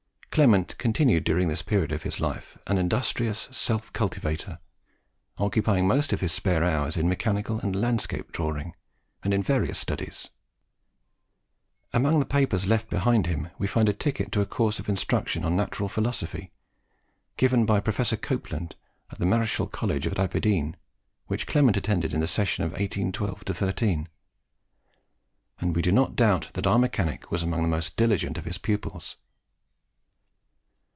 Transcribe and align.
Clement 0.33 0.77
continued 0.77 1.25
during 1.25 1.49
this 1.49 1.61
period 1.61 1.91
of 1.91 2.03
his 2.03 2.21
life 2.21 2.57
an 2.65 2.77
industrious 2.77 3.49
self 3.51 3.91
cultivator, 3.91 4.59
occupying 5.37 5.85
most 5.85 6.13
of 6.13 6.21
his 6.21 6.31
spare 6.31 6.63
hours 6.63 6.95
in 6.95 7.09
mechanical 7.09 7.59
and 7.59 7.75
landscape 7.75 8.31
drawing, 8.31 8.73
and 9.23 9.33
in 9.33 9.43
various 9.43 9.77
studies. 9.77 10.29
Among 11.91 12.19
the 12.19 12.25
papers 12.25 12.65
left 12.65 12.89
behind 12.89 13.25
him 13.27 13.49
we 13.57 13.67
find 13.67 13.89
a 13.89 13.93
ticket 13.93 14.31
to 14.31 14.39
a 14.39 14.45
course 14.45 14.79
of 14.79 14.87
instruction 14.87 15.43
on 15.43 15.57
Natural 15.57 15.89
Philosophy 15.89 16.53
given 17.35 17.65
by 17.65 17.81
Professor 17.81 18.15
Copland 18.15 18.77
in 19.11 19.17
the 19.19 19.25
Marischal 19.25 19.67
College 19.67 20.07
at 20.07 20.17
Aberdeen, 20.17 20.77
which 21.27 21.45
Clement 21.45 21.75
attended 21.75 22.13
in 22.13 22.21
the 22.21 22.25
session 22.25 22.63
of 22.63 22.69
1812 22.71 23.41
13; 23.41 24.07
and 25.59 25.75
we 25.75 25.81
do 25.81 25.91
not 25.91 26.15
doubt 26.15 26.51
that 26.53 26.65
our 26.65 26.79
mechanic 26.79 27.31
was 27.31 27.43
among 27.43 27.63
the 27.63 27.67
most 27.67 27.97
diligent 27.97 28.37
of 28.37 28.45
his 28.45 28.57
pupils. 28.57 29.17